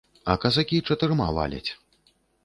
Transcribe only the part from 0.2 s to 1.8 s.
А казакі чатырма валяць.